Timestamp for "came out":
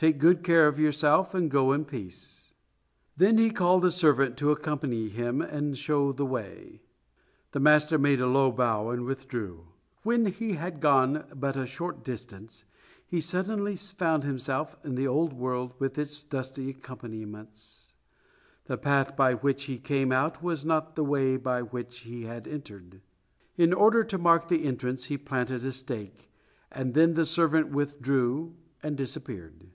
19.78-20.42